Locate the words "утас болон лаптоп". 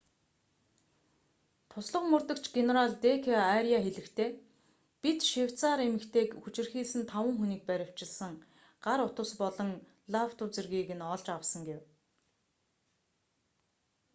9.07-10.49